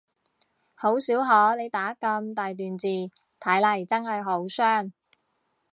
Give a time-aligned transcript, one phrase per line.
[0.73, 4.89] 好少可你打咁大段字，睇嚟真係好傷